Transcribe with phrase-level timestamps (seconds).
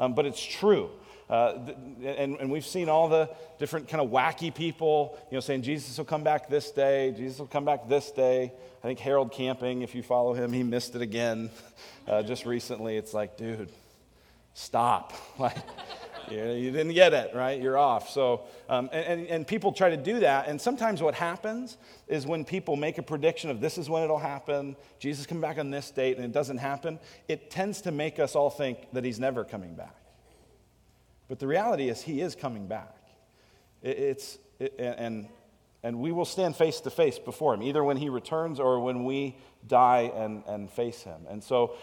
[0.00, 0.90] um, but it's true.
[1.28, 1.58] Uh,
[2.02, 5.98] and, and we've seen all the different kind of wacky people, you know, saying Jesus
[5.98, 8.52] will come back this day, Jesus will come back this day.
[8.82, 11.50] I think Harold Camping, if you follow him, he missed it again
[12.06, 12.96] uh, just recently.
[12.96, 13.70] It's like, dude,
[14.54, 15.12] stop.
[15.38, 15.56] Like,
[16.30, 17.60] you, didn't get it, right?
[17.60, 18.10] You're off.
[18.10, 20.48] So, um, and, and, and, people try to do that.
[20.48, 21.76] And sometimes what happens
[22.06, 25.58] is when people make a prediction of this is when it'll happen, Jesus come back
[25.58, 26.98] on this date, and it doesn't happen,
[27.28, 29.96] it tends to make us all think that he's never coming back.
[31.28, 32.96] But the reality is, he is coming back.
[33.82, 35.28] It, it's, it, and,
[35.82, 39.04] and we will stand face to face before him, either when he returns or when
[39.04, 39.36] we
[39.66, 41.22] die and, and face him.
[41.28, 41.74] And so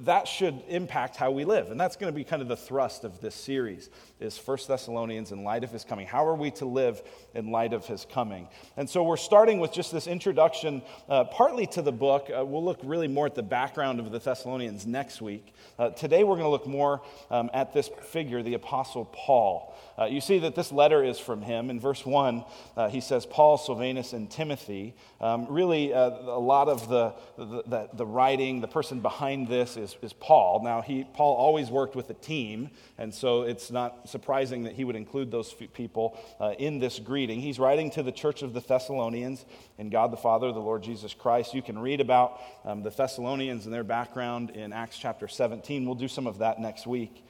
[0.00, 1.70] that should impact how we live.
[1.70, 5.30] And that's going to be kind of the thrust of this series is First Thessalonians
[5.30, 6.06] in light of his coming.
[6.06, 7.02] How are we to live
[7.34, 8.48] in light of his coming?
[8.76, 12.28] And so we're starting with just this introduction, uh, partly to the book.
[12.34, 15.54] Uh, we'll look really more at the background of the Thessalonians next week.
[15.78, 19.74] Uh, today we're going to look more um, at this figure, the Apostle Paul.
[19.98, 21.70] Uh, you see that this letter is from him.
[21.70, 22.44] In verse 1,
[22.76, 24.94] uh, he says, Paul, Silvanus, and Timothy.
[25.20, 29.76] Um, really, uh, a lot of the, the, the, the, writing, the person behind this
[29.76, 30.62] is, is Paul.
[30.62, 34.84] Now, he, Paul always worked with a team, and so it's not surprising that he
[34.84, 37.40] would include those people uh, in this greeting.
[37.40, 39.44] He's writing to the church of the Thessalonians
[39.78, 41.54] in God the Father, the Lord Jesus Christ.
[41.54, 45.84] You can read about um, the Thessalonians and their background in Acts chapter 17.
[45.84, 47.24] We'll do some of that next week.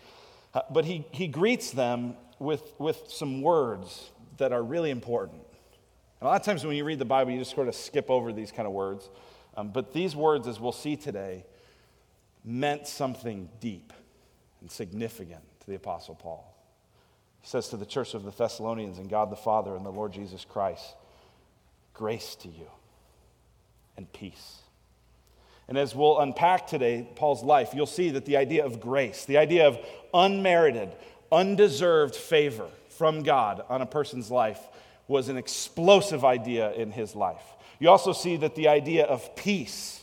[0.55, 5.43] Uh, but he, he greets them with, with some words that are really important.
[6.21, 8.11] And a lot of times when you read the Bible, you just sort of skip
[8.11, 9.09] over these kind of words.
[9.59, 11.45] Um, but these words, as we'll see today,
[12.45, 13.93] meant something deep
[14.61, 16.55] and significant to the Apostle Paul.
[17.41, 20.13] He says to the church of the Thessalonians and God the Father and the Lord
[20.13, 20.95] Jesus Christ,
[21.93, 22.69] grace to you
[23.97, 24.59] and peace.
[25.67, 29.39] And as we'll unpack today, Paul's life, you'll see that the idea of grace, the
[29.39, 29.77] idea of
[30.15, 30.91] unmerited,
[31.33, 34.61] undeserved favor from God on a person's life
[35.09, 37.43] was an explosive idea in his life.
[37.79, 40.03] You also see that the idea of peace,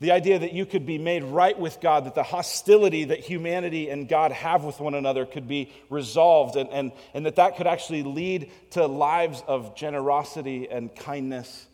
[0.00, 3.88] the idea that you could be made right with God, that the hostility that humanity
[3.88, 7.66] and God have with one another could be resolved, and, and, and that that could
[7.66, 11.66] actually lead to lives of generosity and kindness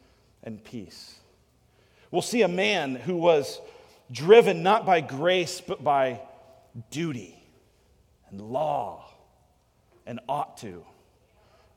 [0.45, 1.15] and peace.
[2.11, 3.61] We'll see a man who was
[4.11, 6.21] driven not by grace, but by
[6.91, 7.34] duty
[8.31, 9.05] and law
[10.07, 10.84] and ought to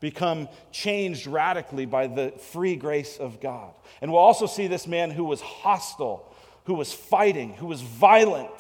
[0.01, 3.73] become changed radically by the free grace of God.
[4.01, 6.35] And we'll also see this man who was hostile,
[6.66, 8.51] who was fighting, who was violent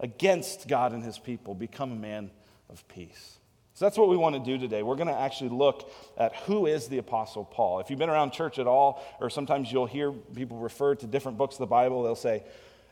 [0.00, 2.30] against God and his people become a man
[2.70, 3.38] of peace.
[3.74, 4.84] So that's what we want to do today.
[4.84, 7.80] We're going to actually look at who is the Apostle Paul.
[7.80, 11.36] If you've been around church at all, or sometimes you'll hear people refer to different
[11.36, 12.44] books of the Bible, they'll say,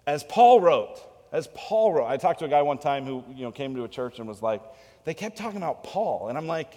[0.08, 1.00] as Paul wrote,
[1.30, 2.06] as Paul wrote.
[2.08, 4.26] I talked to a guy one time who you know, came to a church and
[4.26, 4.60] was like,
[5.04, 6.28] they kept talking about Paul.
[6.28, 6.72] And I'm like,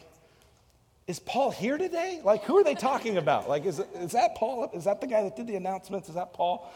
[1.08, 2.20] is Paul here today?
[2.24, 3.48] Like, who are they talking about?
[3.48, 4.72] Like, is, is that Paul?
[4.74, 6.10] Is that the guy that did the announcements?
[6.10, 6.68] Is that Paul?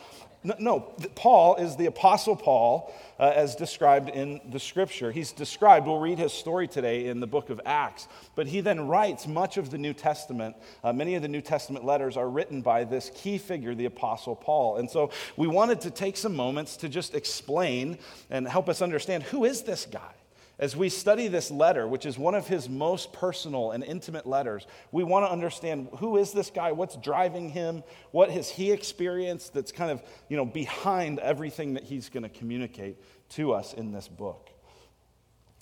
[0.44, 0.80] No, no
[1.16, 5.12] Paul is the Apostle Paul, uh, as described in the scripture.
[5.12, 8.88] He's described, we'll read his story today in the book of Acts, but he then
[8.88, 10.56] writes much of the New Testament.
[10.84, 14.36] Uh, many of the New Testament letters are written by this key figure, the Apostle
[14.36, 14.78] Paul.
[14.78, 17.98] And so we wanted to take some moments to just explain
[18.30, 20.19] and help us understand who is this guy?
[20.60, 24.68] As we study this letter, which is one of his most personal and intimate letters,
[24.92, 26.74] we want to understand who is this guy?
[26.74, 27.82] What's driving him?
[28.12, 32.30] What has he experienced that's kind of, you know, behind everything that he's going to
[32.30, 32.98] communicate
[33.30, 34.50] to us in this book?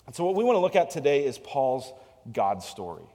[0.08, 1.94] And so what we want to look at today is Paul's
[2.34, 3.06] God story.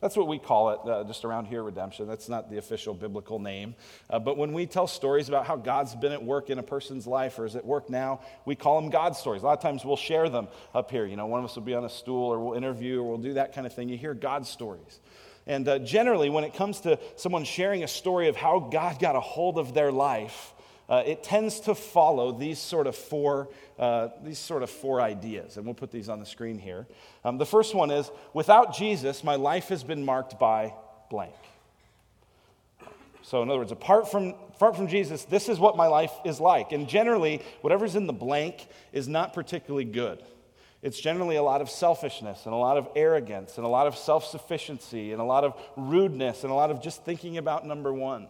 [0.00, 2.08] That's what we call it uh, just around here, redemption.
[2.08, 3.74] That's not the official biblical name.
[4.08, 7.06] Uh, but when we tell stories about how God's been at work in a person's
[7.06, 9.42] life or is at work now, we call them God stories.
[9.42, 11.04] A lot of times we'll share them up here.
[11.04, 13.18] You know, one of us will be on a stool or we'll interview or we'll
[13.18, 13.90] do that kind of thing.
[13.90, 15.00] You hear God stories.
[15.46, 19.16] And uh, generally, when it comes to someone sharing a story of how God got
[19.16, 20.54] a hold of their life,
[20.90, 25.56] uh, it tends to follow these sort of four uh, these sort of four ideas
[25.56, 26.86] and we'll put these on the screen here.
[27.24, 30.74] Um, the first one is without jesus my life has been marked by
[31.08, 31.34] blank.
[33.22, 36.40] So in other words apart from apart from jesus this is what my life is
[36.40, 36.72] like.
[36.72, 40.22] And generally whatever's in the blank is not particularly good.
[40.82, 43.96] It's generally a lot of selfishness and a lot of arrogance and a lot of
[43.96, 47.92] self sufficiency and a lot of rudeness and a lot of just thinking about number
[47.92, 48.28] one.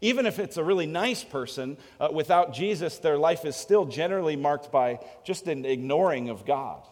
[0.00, 4.36] Even if it's a really nice person, uh, without Jesus, their life is still generally
[4.36, 6.82] marked by just an ignoring of God.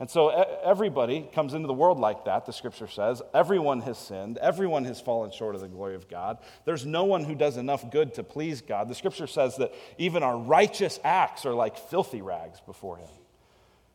[0.00, 0.30] And so
[0.64, 3.20] everybody comes into the world like that, the scripture says.
[3.34, 4.38] Everyone has sinned.
[4.38, 6.38] Everyone has fallen short of the glory of God.
[6.64, 8.88] There's no one who does enough good to please God.
[8.88, 13.10] The scripture says that even our righteous acts are like filthy rags before Him.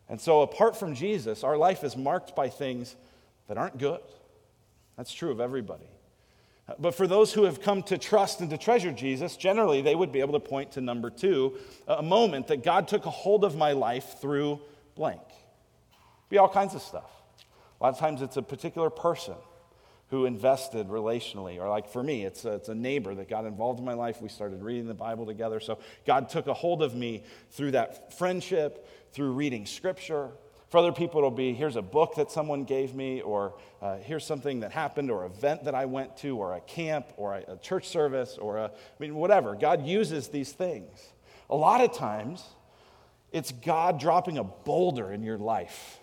[0.08, 2.96] And so, apart from Jesus, our life is marked by things
[3.48, 4.02] that aren't good.
[4.98, 5.90] That's true of everybody.
[6.80, 10.12] But for those who have come to trust and to treasure Jesus, generally they would
[10.12, 11.58] be able to point to number two,
[11.88, 14.60] a moment that God took a hold of my life through
[14.96, 15.22] blank.
[16.30, 17.12] Be all kinds of stuff.
[17.80, 19.36] A lot of times it's a particular person
[20.10, 21.60] who invested relationally.
[21.60, 24.22] Or, like for me, it's a, it's a neighbor that got involved in my life.
[24.22, 25.60] We started reading the Bible together.
[25.60, 30.30] So, God took a hold of me through that friendship, through reading scripture.
[30.70, 34.26] For other people, it'll be here's a book that someone gave me, or uh, here's
[34.26, 37.54] something that happened, or an event that I went to, or a camp, or a,
[37.54, 38.70] a church service, or a, I
[39.00, 39.56] mean, whatever.
[39.56, 40.90] God uses these things.
[41.50, 42.44] A lot of times,
[43.32, 46.00] it's God dropping a boulder in your life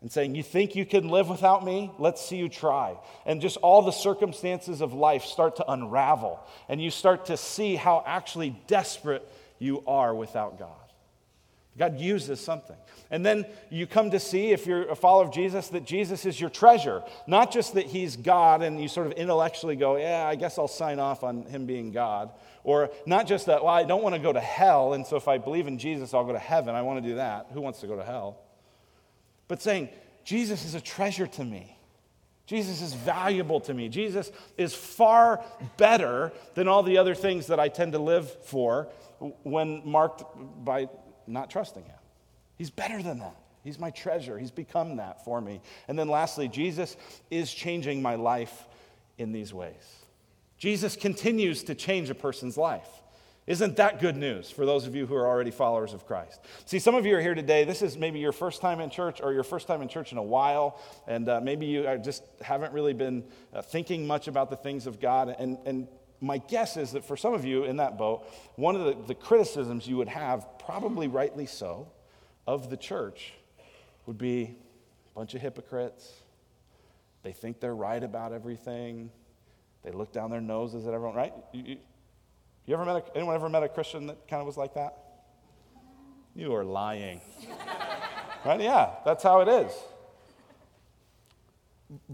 [0.00, 1.90] and saying, You think you can live without me?
[1.98, 2.96] Let's see you try.
[3.26, 7.76] And just all the circumstances of life start to unravel, and you start to see
[7.76, 9.28] how actually desperate
[9.58, 10.87] you are without God.
[11.78, 12.76] God uses something.
[13.10, 16.38] And then you come to see, if you're a follower of Jesus, that Jesus is
[16.38, 17.02] your treasure.
[17.26, 20.68] Not just that he's God and you sort of intellectually go, yeah, I guess I'll
[20.68, 22.30] sign off on him being God.
[22.64, 25.26] Or not just that, well, I don't want to go to hell, and so if
[25.26, 26.74] I believe in Jesus, I'll go to heaven.
[26.74, 27.46] I want to do that.
[27.52, 28.40] Who wants to go to hell?
[29.46, 29.88] But saying,
[30.24, 31.78] Jesus is a treasure to me.
[32.44, 33.88] Jesus is valuable to me.
[33.88, 35.42] Jesus is far
[35.76, 38.88] better than all the other things that I tend to live for
[39.42, 40.22] when marked
[40.64, 40.88] by
[41.28, 41.98] not trusting him.
[42.56, 43.36] He's better than that.
[43.64, 44.38] He's my treasure.
[44.38, 45.60] He's become that for me.
[45.88, 46.96] And then lastly, Jesus
[47.30, 48.66] is changing my life
[49.18, 49.74] in these ways.
[50.58, 52.88] Jesus continues to change a person's life.
[53.46, 56.40] Isn't that good news for those of you who are already followers of Christ?
[56.66, 57.64] See, some of you are here today.
[57.64, 60.18] This is maybe your first time in church or your first time in church in
[60.18, 64.56] a while, and uh, maybe you just haven't really been uh, thinking much about the
[64.56, 65.34] things of God.
[65.38, 65.88] And, and
[66.20, 68.26] my guess is that for some of you in that boat,
[68.56, 71.88] one of the, the criticisms you would have, probably rightly so,
[72.46, 73.34] of the church
[74.06, 74.56] would be
[75.12, 76.12] a bunch of hypocrites.
[77.22, 79.10] They think they're right about everything.
[79.84, 81.34] They look down their noses at everyone, right?
[81.52, 81.76] You, you,
[82.66, 84.96] you ever met a, anyone ever met a Christian that kind of was like that?
[86.34, 87.20] You are lying.
[88.44, 88.60] right?
[88.60, 89.72] Yeah, that's how it is.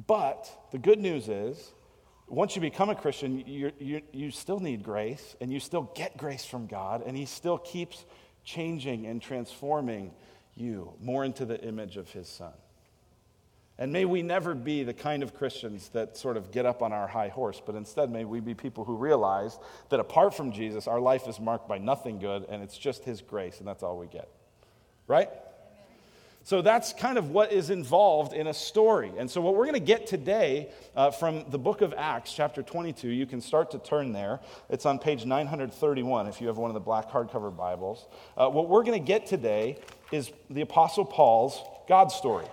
[0.06, 1.72] But the good news is
[2.28, 6.16] once you become a Christian, you, you, you still need grace and you still get
[6.16, 8.04] grace from God, and He still keeps
[8.44, 10.12] changing and transforming
[10.54, 12.52] you more into the image of His Son.
[13.76, 16.92] And may we never be the kind of Christians that sort of get up on
[16.92, 19.58] our high horse, but instead may we be people who realize
[19.90, 23.20] that apart from Jesus, our life is marked by nothing good, and it's just His
[23.20, 24.28] grace, and that's all we get.
[25.08, 25.28] Right?
[26.44, 29.10] So that's kind of what is involved in a story.
[29.16, 32.62] And so, what we're going to get today uh, from the book of Acts, chapter
[32.62, 34.40] 22, you can start to turn there.
[34.68, 38.06] It's on page 931 if you have one of the black hardcover Bibles.
[38.36, 39.78] Uh, what we're going to get today
[40.12, 41.58] is the Apostle Paul's
[41.88, 42.46] God story.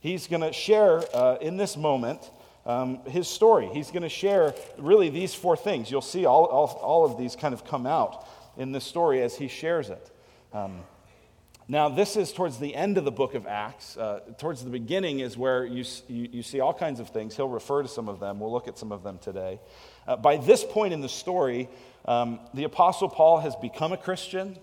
[0.00, 2.30] He's going to share uh, in this moment
[2.66, 3.70] um, his story.
[3.72, 5.90] He's going to share really these four things.
[5.90, 8.28] You'll see all, all, all, of these kind of come out
[8.58, 10.10] in this story as he shares it.
[10.52, 10.82] Um,
[11.70, 13.94] now, this is towards the end of the book of Acts.
[13.98, 17.36] Uh, towards the beginning is where you, you, you, see all kinds of things.
[17.36, 18.40] He'll refer to some of them.
[18.40, 19.60] We'll look at some of them today.
[20.06, 21.68] Uh, by this point in the story,
[22.06, 24.56] um, the Apostle Paul has become a Christian.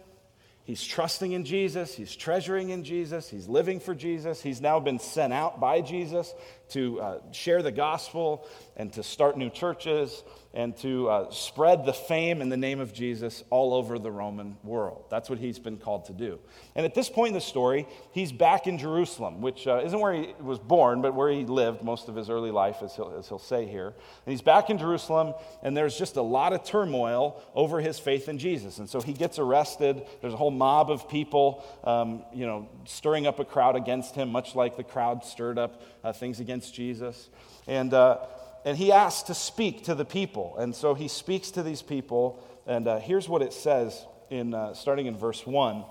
[0.64, 1.94] He's trusting in Jesus.
[1.94, 3.30] He's treasuring in Jesus.
[3.30, 4.42] He's living for Jesus.
[4.42, 6.34] He's now been sent out by Jesus
[6.70, 10.24] to uh, share the gospel and to start new churches
[10.56, 14.56] and to uh, spread the fame and the name of Jesus all over the Roman
[14.64, 15.04] world.
[15.10, 16.40] That's what he's been called to do.
[16.76, 20.14] And at this point in the story, he's back in Jerusalem, which uh, isn't where
[20.14, 23.28] he was born, but where he lived most of his early life, as he'll, as
[23.28, 23.88] he'll say here.
[23.88, 28.30] And he's back in Jerusalem, and there's just a lot of turmoil over his faith
[28.30, 28.78] in Jesus.
[28.78, 30.04] And so he gets arrested.
[30.22, 34.32] There's a whole mob of people, um, you know, stirring up a crowd against him,
[34.32, 37.30] much like the crowd stirred up uh, things against Jesus.
[37.68, 38.20] And uh,
[38.66, 40.58] and he asks to speak to the people.
[40.58, 42.44] And so he speaks to these people.
[42.66, 45.86] And uh, here's what it says in, uh, starting in verse 1.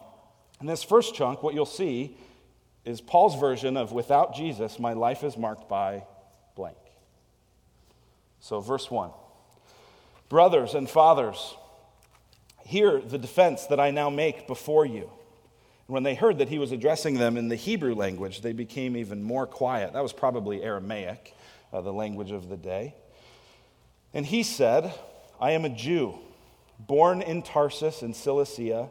[0.60, 2.16] In this first chunk, what you'll see
[2.84, 6.04] is Paul's version of without Jesus, my life is marked by
[6.56, 6.76] blank.
[8.40, 9.10] So, verse 1
[10.28, 11.54] Brothers and fathers,
[12.66, 15.10] hear the defense that I now make before you.
[15.86, 19.22] When they heard that he was addressing them in the Hebrew language, they became even
[19.22, 19.92] more quiet.
[19.92, 21.34] That was probably Aramaic
[21.74, 22.94] uh, the language of the day.
[24.14, 24.94] And he said,
[25.40, 26.14] I am a Jew,
[26.78, 28.88] born in Tarsus in Cilicia,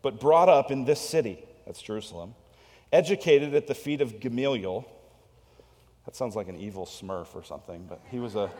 [0.00, 2.34] but brought up in this city, that's Jerusalem,
[2.92, 4.88] educated at the feet of Gamaliel.
[6.06, 8.50] That sounds like an evil smurf or something, but he was a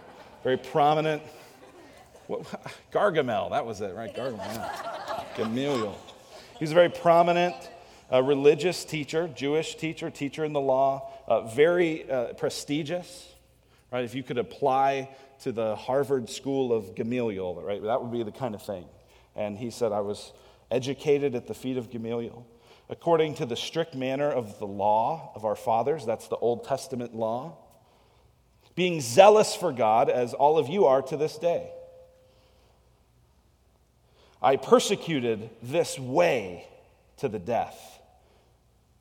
[0.45, 1.23] very prominent.
[2.29, 2.43] What,
[2.93, 4.15] Gargamel, that was it, right?
[4.15, 5.37] Gargamel.
[5.37, 5.99] Gamaliel.
[6.61, 7.57] was a very prominent
[8.13, 13.29] uh, religious teacher, Jewish teacher, teacher in the law, uh, very uh, prestigious.
[13.91, 14.05] Right?
[14.05, 15.11] If you could apply
[15.43, 18.85] to the Harvard School of Gamaliel, right, that would be the kind of thing.
[19.35, 20.33] And he said, I was
[20.71, 22.47] educated at the feet of Gamaliel
[22.93, 26.05] according to the strict manner of the law of our fathers.
[26.05, 27.57] That's the Old Testament law.
[28.75, 31.71] Being zealous for God, as all of you are to this day.
[34.43, 36.67] I persecuted this way
[37.19, 38.01] to the death.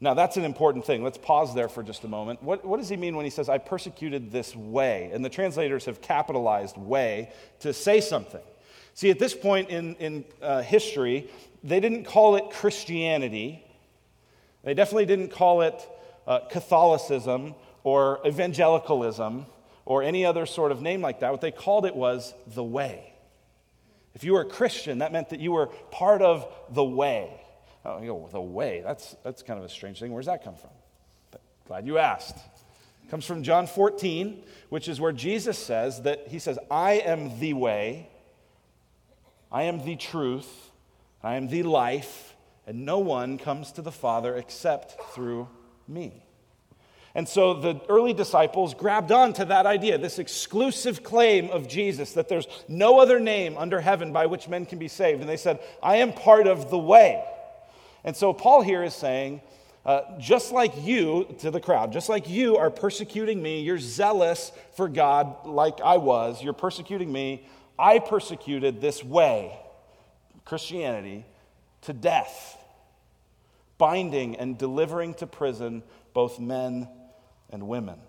[0.04, 1.04] Now, that's an important thing.
[1.04, 2.42] Let's pause there for just a moment.
[2.42, 5.12] What, what, does he mean when he says, I persecuted this way?
[5.14, 8.42] And the translators have capitalized way to say something.
[8.96, 11.30] See, at this point in, in uh, history,
[11.64, 13.64] they didn't call it Christianity,
[14.64, 15.88] they definitely didn't call it
[16.26, 17.54] uh, Catholicism
[17.84, 19.46] or evangelicalism
[19.86, 21.32] or any other sort of name like that.
[21.32, 23.14] What they called it was the way.
[24.14, 27.41] If you were a Christian, that meant that you were part of the way.
[27.84, 28.82] Oh, you go, the way.
[28.84, 30.12] That's, that's kind of a strange thing.
[30.12, 30.70] Where's that come from?
[31.32, 32.38] But glad you asked.
[33.04, 37.40] It comes from John 14, which is where Jesus says that he says, I am
[37.40, 38.08] the way,
[39.52, 40.72] I am the truth,
[41.24, 42.32] I am the life
[42.68, 45.48] and no one comes to the Father except through
[45.88, 46.24] me.
[47.14, 52.14] And so the early disciples grabbed on to that idea, this exclusive claim of Jesus,
[52.14, 55.20] that there's no other name under heaven by which men can be saved.
[55.20, 57.22] And they said, I am part of the way.
[58.04, 59.42] And so Paul here is saying,
[59.86, 64.52] uh, just like you, to the crowd, just like you are persecuting me, you're zealous
[64.76, 67.48] for God like I was, you're persecuting me,
[67.80, 69.58] I persecuted this way,
[70.46, 71.26] Christianity,
[71.82, 72.58] to death,
[73.80, 75.82] binding and delivering to prison
[76.14, 76.88] both men
[77.50, 78.00] and women.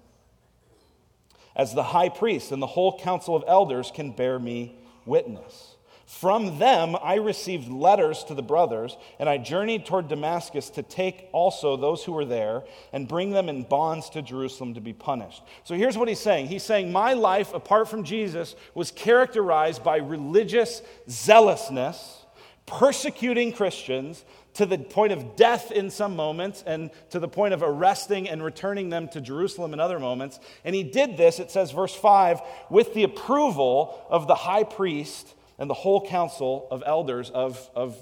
[1.56, 5.76] As the high priest and the whole council of elders can bear me witness.
[6.18, 11.30] From them I received letters to the brothers, and I journeyed toward Damascus to take
[11.32, 15.42] also those who were there and bring them in bonds to Jerusalem to be punished.
[15.64, 19.96] So here's what he's saying He's saying, My life, apart from Jesus, was characterized by
[19.96, 22.26] religious zealousness
[22.66, 24.22] persecuting Christians
[24.54, 28.44] to the point of death in some moments and to the point of arresting and
[28.44, 30.38] returning them to Jerusalem in other moments.
[30.62, 35.34] And he did this, it says, verse 5, with the approval of the high priest
[35.62, 37.96] and the whole council of elders of, of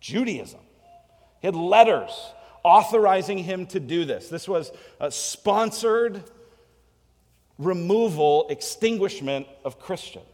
[0.00, 0.60] Judaism.
[1.40, 2.10] He had letters
[2.62, 4.28] authorizing him to do this.
[4.28, 6.22] This was a sponsored
[7.56, 10.26] removal, extinguishment of Christians.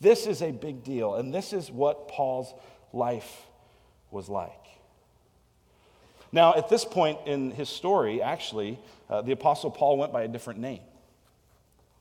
[0.00, 2.52] This is a big deal, and this is what Paul's
[2.92, 3.42] life
[4.10, 4.50] was like.
[6.32, 8.76] Now, at this point in his story, actually,
[9.08, 10.80] uh, the Apostle Paul went by a different name,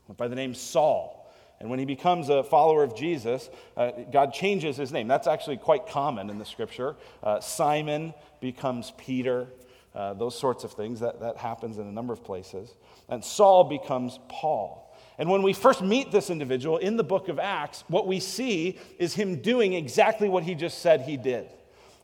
[0.07, 1.20] went by the name Saul.
[1.61, 5.07] And when he becomes a follower of Jesus, uh, God changes his name.
[5.07, 6.95] That's actually quite common in the scripture.
[7.21, 9.45] Uh, Simon becomes Peter,
[9.93, 11.01] uh, those sorts of things.
[11.01, 12.73] That, that happens in a number of places.
[13.09, 14.91] And Saul becomes Paul.
[15.19, 18.79] And when we first meet this individual in the book of Acts, what we see
[18.97, 21.47] is him doing exactly what he just said he did.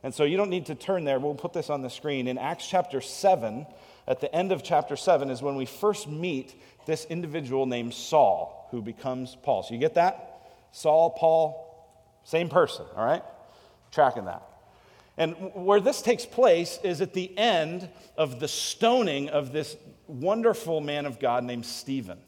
[0.04, 1.18] And so you don't need to turn there.
[1.18, 2.28] We'll put this on the screen.
[2.28, 3.66] In Acts chapter 7,
[4.06, 6.54] at the end of chapter 7, is when we first meet
[6.86, 9.62] this individual named Saul, who becomes Paul.
[9.62, 10.42] So you get that?
[10.72, 13.22] Saul, Paul, same person, all right?
[13.90, 14.42] Tracking that.
[15.16, 20.80] And where this takes place is at the end of the stoning of this wonderful
[20.80, 22.18] man of God named Stephen.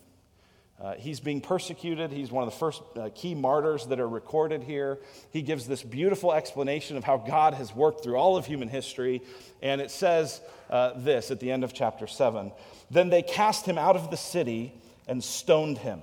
[0.80, 2.10] Uh, he's being persecuted.
[2.10, 4.98] He's one of the first uh, key martyrs that are recorded here.
[5.30, 9.22] He gives this beautiful explanation of how God has worked through all of human history.
[9.60, 12.50] And it says uh, this at the end of chapter 7
[12.90, 14.72] Then they cast him out of the city
[15.06, 16.00] and stoned him.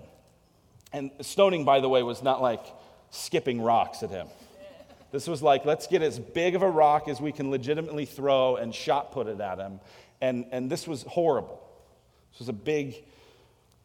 [0.93, 2.65] And stoning, by the way, was not like
[3.11, 4.27] skipping rocks at him.
[5.11, 8.57] This was like, let's get as big of a rock as we can legitimately throw
[8.57, 9.79] and shot put it at him.
[10.19, 11.61] And, and this was horrible.
[12.31, 12.95] This was a big,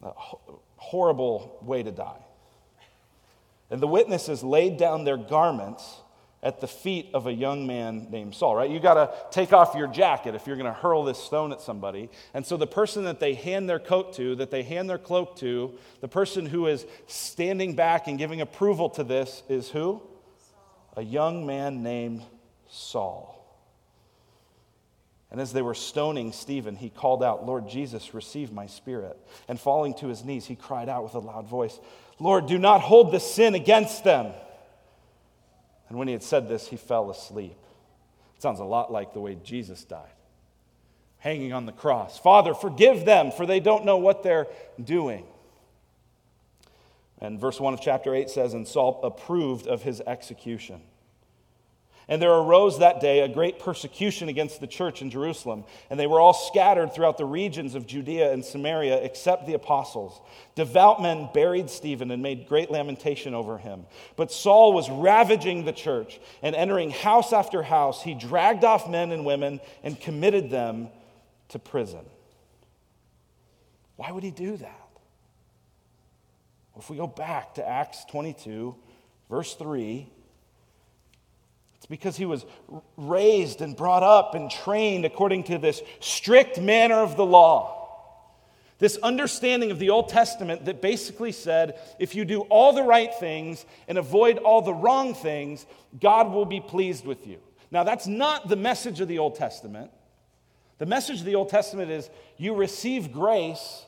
[0.02, 0.10] uh,
[0.76, 2.24] horrible way to die.
[3.70, 6.01] And the witnesses laid down their garments
[6.42, 8.68] at the feet of a young man named Saul, right?
[8.68, 11.60] You got to take off your jacket if you're going to hurl this stone at
[11.60, 12.10] somebody.
[12.34, 15.36] And so the person that they hand their coat to, that they hand their cloak
[15.36, 20.02] to, the person who is standing back and giving approval to this is who?
[20.96, 22.22] A young man named
[22.68, 23.38] Saul.
[25.30, 29.16] And as they were stoning Stephen, he called out, Lord Jesus, receive my spirit.
[29.48, 31.78] And falling to his knees, he cried out with a loud voice,
[32.18, 34.32] Lord, do not hold this sin against them.
[35.92, 37.54] And when he had said this, he fell asleep.
[38.34, 40.08] It sounds a lot like the way Jesus died,
[41.18, 42.18] hanging on the cross.
[42.18, 44.46] Father, forgive them, for they don't know what they're
[44.82, 45.26] doing.
[47.18, 50.80] And verse 1 of chapter 8 says, And Saul approved of his execution.
[52.08, 56.06] And there arose that day a great persecution against the church in Jerusalem, and they
[56.06, 60.20] were all scattered throughout the regions of Judea and Samaria, except the apostles.
[60.54, 63.86] Devout men buried Stephen and made great lamentation over him.
[64.16, 69.12] But Saul was ravaging the church, and entering house after house, he dragged off men
[69.12, 70.88] and women and committed them
[71.50, 72.04] to prison.
[73.96, 74.88] Why would he do that?
[76.72, 78.74] Well, if we go back to Acts 22,
[79.30, 80.08] verse 3,
[81.82, 82.46] it's because he was
[82.96, 87.88] raised and brought up and trained according to this strict manner of the law.
[88.78, 93.12] This understanding of the Old Testament that basically said if you do all the right
[93.12, 95.66] things and avoid all the wrong things,
[96.00, 97.40] God will be pleased with you.
[97.72, 99.90] Now, that's not the message of the Old Testament.
[100.78, 103.86] The message of the Old Testament is you receive grace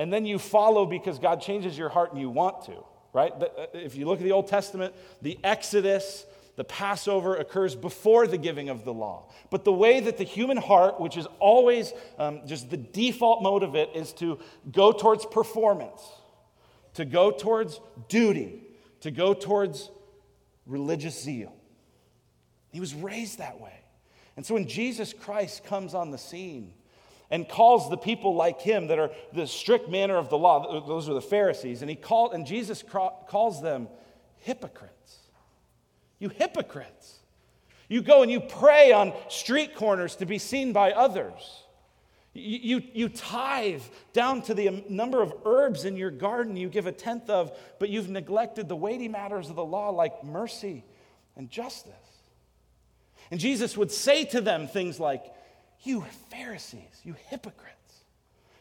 [0.00, 3.32] and then you follow because God changes your heart and you want to, right?
[3.32, 6.26] Uh, if you look at the Old Testament, the Exodus,
[6.56, 9.30] the Passover occurs before the giving of the law.
[9.50, 13.62] But the way that the human heart, which is always um, just the default mode
[13.62, 14.38] of it, is to
[14.70, 16.02] go towards performance,
[16.94, 18.62] to go towards duty,
[19.00, 19.90] to go towards
[20.66, 21.54] religious zeal.
[22.72, 23.74] He was raised that way.
[24.36, 26.74] And so when Jesus Christ comes on the scene,
[27.30, 31.08] and calls the people like him that are the strict manner of the law those
[31.08, 33.88] are the pharisees and he called and jesus calls them
[34.38, 34.99] hypocrites
[36.20, 37.18] you hypocrites.
[37.88, 41.64] You go and you pray on street corners to be seen by others.
[42.32, 46.86] You, you, you, tithe down to the number of herbs in your garden you give
[46.86, 47.50] a tenth of,
[47.80, 50.84] but you've neglected the weighty matters of the law like mercy
[51.36, 51.92] and justice.
[53.32, 55.24] And Jesus would say to them things like,
[55.82, 57.74] You Pharisees, you hypocrites,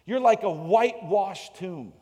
[0.08, 1.94] you're like a whitewashed tomb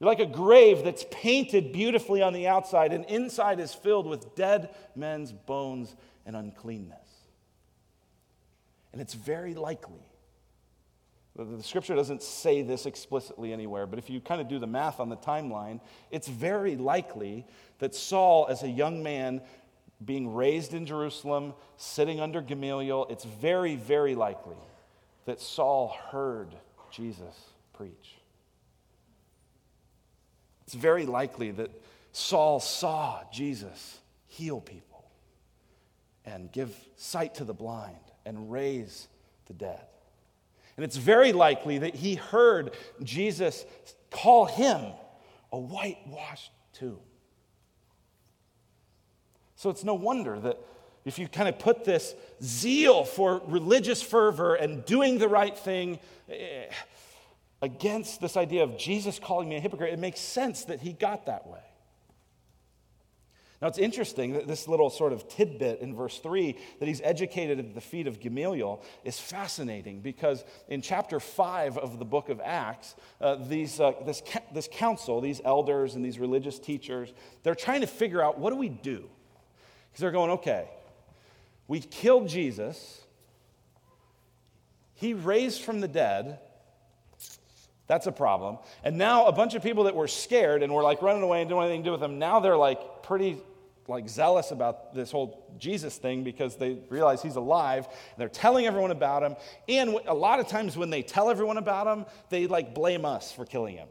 [0.00, 4.34] you're like a grave that's painted beautifully on the outside, and inside is filled with
[4.34, 6.96] dead men's bones and uncleanness.
[8.92, 10.00] And it's very likely,
[11.36, 15.00] the scripture doesn't say this explicitly anywhere, but if you kind of do the math
[15.00, 17.46] on the timeline, it's very likely
[17.78, 19.42] that Saul, as a young man,
[20.02, 24.56] being raised in Jerusalem, sitting under Gamaliel, it's very, very likely
[25.26, 26.54] that Saul heard
[26.90, 27.36] Jesus
[27.74, 28.19] preach.
[30.70, 31.72] It's very likely that
[32.12, 35.04] Saul saw Jesus heal people
[36.24, 39.08] and give sight to the blind and raise
[39.46, 39.80] the dead.
[40.76, 42.70] And it's very likely that he heard
[43.02, 43.64] Jesus
[44.12, 44.92] call him
[45.50, 47.00] a whitewashed tomb.
[49.56, 50.56] So it's no wonder that
[51.04, 55.98] if you kind of put this zeal for religious fervor and doing the right thing,
[56.28, 56.66] eh,
[57.62, 61.26] against this idea of Jesus calling me a hypocrite, it makes sense that he got
[61.26, 61.60] that way.
[63.60, 67.58] Now, it's interesting that this little sort of tidbit in verse 3 that he's educated
[67.58, 72.40] at the feet of Gamaliel is fascinating because in chapter 5 of the book of
[72.42, 74.22] Acts, uh, these, uh, this,
[74.54, 78.56] this council, these elders and these religious teachers, they're trying to figure out what do
[78.56, 79.10] we do?
[79.90, 80.66] Because they're going, okay,
[81.68, 83.02] we killed Jesus,
[84.94, 86.38] he raised from the dead,
[87.90, 88.58] that's a problem.
[88.84, 91.48] And now a bunch of people that were scared and were like running away and
[91.48, 93.38] didn't want anything to do with them, now they're like pretty
[93.88, 97.86] like zealous about this whole Jesus thing because they realize he's alive.
[97.88, 99.34] And they're telling everyone about him.
[99.68, 103.32] And a lot of times when they tell everyone about him, they like blame us
[103.32, 103.88] for killing him.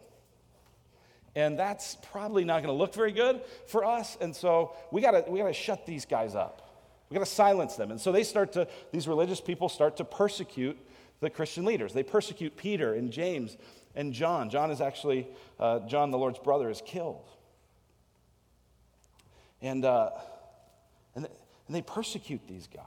[1.35, 4.17] And that's probably not going to look very good for us.
[4.21, 6.87] And so we got to we got to shut these guys up.
[7.09, 7.91] We got to silence them.
[7.91, 10.77] And so they start to these religious people start to persecute
[11.19, 11.91] the Christian leaders.
[11.91, 13.57] They persecute Peter and James
[13.95, 14.49] and John.
[14.49, 15.27] John is actually,
[15.59, 17.27] uh, John, the Lord's brother, is killed.
[19.61, 20.11] And, uh,
[21.15, 22.83] and, and they persecute these guys,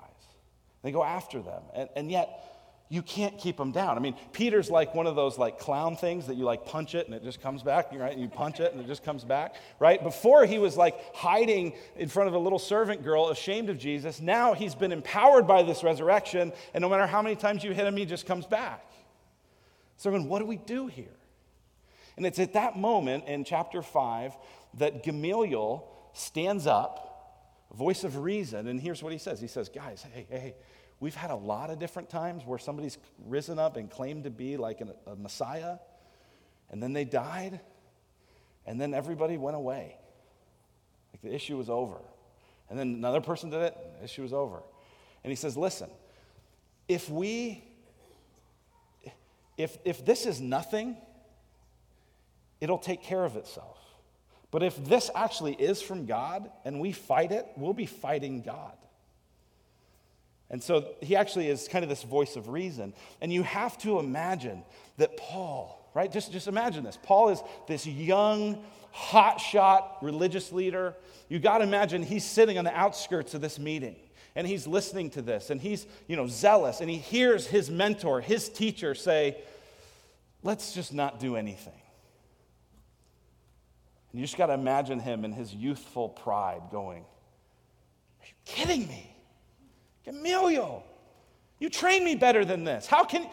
[0.83, 1.63] they go after them.
[1.75, 2.53] And, and yet,
[2.93, 3.97] you can't keep them down.
[3.97, 7.07] I mean, Peter's like one of those like clown things that you like punch it
[7.07, 8.13] and it just comes back, right?
[8.13, 10.03] And you punch it and it just comes back, right?
[10.03, 14.21] Before he was like hiding in front of a little servant girl, ashamed of Jesus.
[14.21, 17.87] Now he's been empowered by this resurrection, and no matter how many times you hit
[17.87, 18.85] him, he just comes back.
[20.03, 21.15] So, mean, what do we do here?
[22.17, 24.37] And it's at that moment in chapter 5
[24.79, 30.05] that Gamaliel stands up, voice of reason, and here's what he says He says, Guys,
[30.13, 30.55] hey, hey,
[30.99, 34.57] we've had a lot of different times where somebody's risen up and claimed to be
[34.57, 35.77] like an, a Messiah,
[36.69, 37.61] and then they died,
[38.67, 39.99] and then everybody went away.
[41.13, 42.01] Like the issue was over.
[42.69, 44.65] And then another person did it, the issue was over.
[45.23, 45.91] And he says, Listen,
[46.89, 47.63] if we
[49.57, 50.97] if, if this is nothing,
[52.61, 53.79] it'll take care of itself.
[54.51, 58.77] But if this actually is from God and we fight it, we'll be fighting God.
[60.51, 62.93] And so he actually is kind of this voice of reason.
[63.23, 64.63] And you have to imagine
[64.99, 66.13] that Paul, right?
[66.13, 66.99] Just, just imagine this.
[67.03, 68.63] Paul is this young,
[68.95, 70.95] hotshot religious leader.
[71.31, 73.97] You got to imagine he's sitting on the outskirts of this meeting
[74.35, 78.21] and he's listening to this and he's, you know, zealous and he hears his mentor,
[78.21, 79.37] his teacher say,
[80.43, 81.73] let's just not do anything.
[84.13, 87.03] And you just got to imagine him in his youthful pride going,
[88.21, 89.09] Are you kidding me?
[90.05, 90.85] Gamaliel,
[91.59, 92.87] you trained me better than this.
[92.87, 93.27] How can,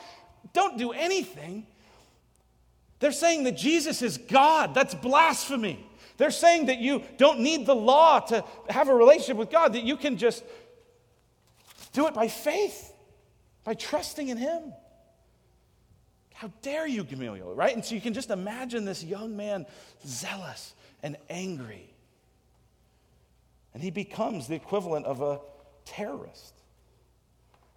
[0.54, 1.66] don't do anything.
[3.00, 4.74] They're saying that Jesus is God.
[4.74, 5.86] That's blasphemy.
[6.18, 9.84] They're saying that you don't need the law to have a relationship with God, that
[9.84, 10.44] you can just
[11.94, 12.94] do it by faith,
[13.64, 14.74] by trusting in Him.
[16.34, 17.76] How dare you, Gamaliel, right?
[17.76, 19.66] And so you can just imagine this young man
[20.06, 20.74] zealous
[21.04, 21.94] and angry.
[23.74, 25.42] And he becomes the equivalent of a
[25.86, 26.54] terrorist.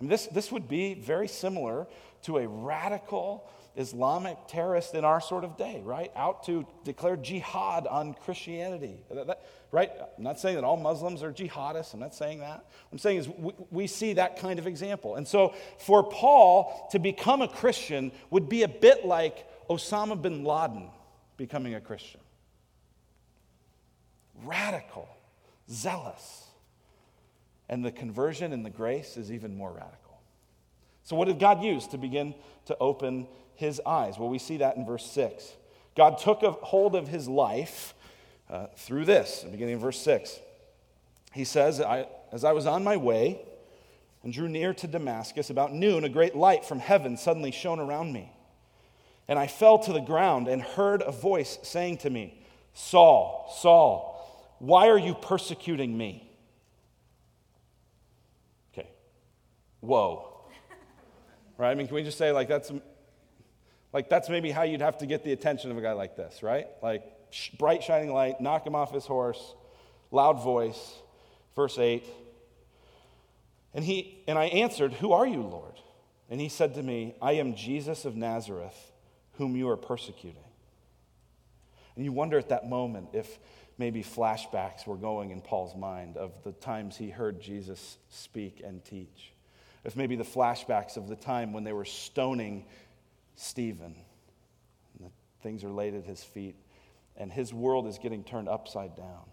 [0.01, 1.87] And this, this would be very similar
[2.22, 6.11] to a radical Islamic terrorist in our sort of day, right?
[6.14, 9.03] Out to declare jihad on Christianity,
[9.73, 9.91] right?
[10.17, 11.95] I'm not saying that all Muslims are jihadists.
[11.95, 12.59] I'm not saying that.
[12.59, 15.17] What I'm saying is we, we see that kind of example.
[15.17, 20.45] And so for Paul to become a Christian would be a bit like Osama bin
[20.45, 20.89] Laden
[21.37, 22.21] becoming a Christian
[24.45, 25.09] radical,
[25.71, 26.47] zealous.
[27.69, 30.21] And the conversion and the grace is even more radical.
[31.05, 32.35] So, what did God use to begin
[32.67, 34.19] to open his eyes?
[34.19, 35.53] Well, we see that in verse 6.
[35.97, 37.95] God took a hold of his life
[38.50, 40.38] uh, through this, beginning in verse 6.
[41.33, 43.40] He says, I, As I was on my way
[44.22, 48.12] and drew near to Damascus, about noon, a great light from heaven suddenly shone around
[48.12, 48.33] me.
[49.28, 52.38] And I fell to the ground and heard a voice saying to me,
[52.74, 56.31] Saul, Saul, why are you persecuting me?
[58.72, 58.88] Okay.
[59.81, 60.28] Whoa.
[61.59, 61.70] Right?
[61.70, 62.72] I mean, can we just say, like, that's
[63.92, 66.42] like, that's maybe how you'd have to get the attention of a guy like this,
[66.42, 66.66] right?
[66.83, 67.05] Like,
[67.59, 69.55] bright, shining light, knock him off his horse,
[70.11, 70.95] loud voice.
[71.55, 72.05] Verse 8.
[73.75, 75.75] And, he, and I answered, Who are you, Lord?
[76.31, 78.92] And he said to me, I am Jesus of Nazareth,
[79.35, 80.45] whom you are persecuting.
[81.97, 83.38] And you wonder at that moment if
[83.79, 88.85] maybe flashbacks were going in Paul's mind of the times he heard Jesus speak and
[88.85, 89.33] teach.
[89.85, 92.64] If maybe the flashbacks of the time when they were stoning
[93.35, 93.95] Stephen.
[94.99, 95.11] And the
[95.42, 96.55] things are laid at his feet,
[97.16, 99.25] and his world is getting turned upside down.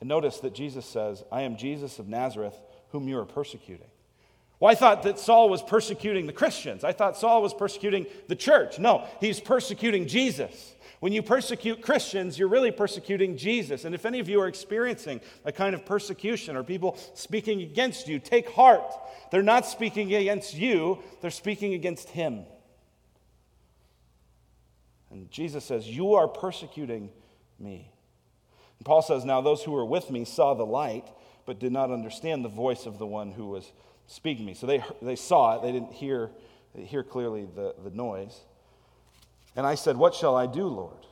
[0.00, 3.86] And notice that Jesus says, I am Jesus of Nazareth, whom you are persecuting.
[4.60, 6.84] Well, I thought that Saul was persecuting the Christians.
[6.84, 8.78] I thought Saul was persecuting the church.
[8.78, 10.74] No, he's persecuting Jesus.
[11.00, 13.84] When you persecute Christians, you're really persecuting Jesus.
[13.84, 18.08] And if any of you are experiencing a kind of persecution or people speaking against
[18.08, 18.90] you, take heart.
[19.30, 22.46] They're not speaking against you, they're speaking against him.
[25.14, 27.08] And Jesus says, You are persecuting
[27.58, 27.88] me.
[28.78, 31.08] And Paul says, Now those who were with me saw the light,
[31.46, 33.72] but did not understand the voice of the one who was
[34.08, 34.54] speaking to me.
[34.54, 36.32] So they, they saw it, they didn't hear,
[36.74, 38.40] they hear clearly the, the noise.
[39.54, 41.06] And I said, What shall I do, Lord?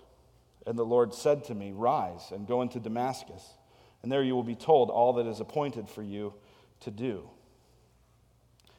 [0.67, 3.55] And the Lord said to me, Rise and go into Damascus,
[4.03, 6.35] and there you will be told all that is appointed for you
[6.81, 7.31] to do.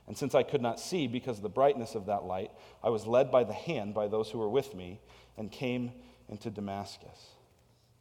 [0.07, 2.51] And since I could not see because of the brightness of that light,
[2.83, 4.99] I was led by the hand by those who were with me
[5.37, 5.91] and came
[6.27, 7.29] into Damascus.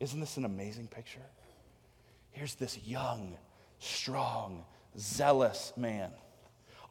[0.00, 1.20] Isn't this an amazing picture?
[2.30, 3.36] Here's this young,
[3.78, 4.64] strong,
[4.98, 6.10] zealous man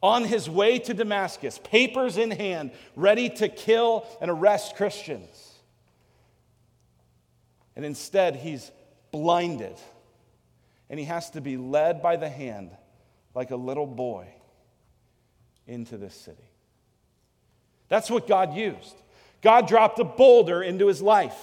[0.02, 5.54] on his way to Damascus, papers in hand, ready to kill and arrest Christians.
[7.76, 8.72] And instead, he's
[9.12, 9.76] blinded.
[10.90, 12.70] And he has to be led by the hand
[13.34, 14.26] like a little boy
[15.66, 16.42] into this city.
[17.88, 18.96] That's what God used.
[19.42, 21.36] God dropped a boulder into his life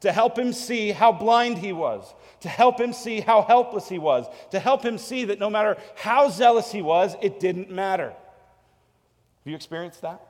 [0.00, 3.98] to help him see how blind he was, to help him see how helpless he
[3.98, 8.08] was, to help him see that no matter how zealous he was, it didn't matter.
[8.08, 10.20] Have you experienced that?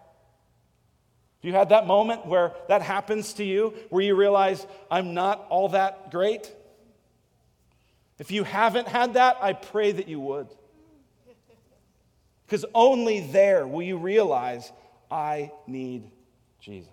[1.43, 5.47] Have you had that moment where that happens to you, where you realize, I'm not
[5.51, 6.53] all that great?
[8.19, 10.49] If you haven't had that, I pray that you would.
[12.51, 14.73] Because only there will you realize,
[15.09, 16.11] I need
[16.59, 16.91] Jesus.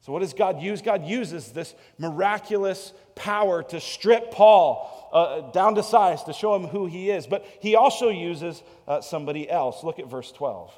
[0.00, 0.80] So, what does God use?
[0.80, 6.68] God uses this miraculous power to strip Paul uh, down to size to show him
[6.68, 7.26] who he is.
[7.26, 9.84] But he also uses uh, somebody else.
[9.84, 10.72] Look at verse 12.